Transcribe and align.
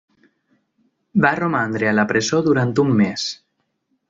Va 1.25 1.33
romandre 1.41 1.91
a 1.91 1.93
la 2.01 2.07
presó 2.13 2.41
durant 2.49 2.75
un 2.87 2.93
mes. 3.05 3.29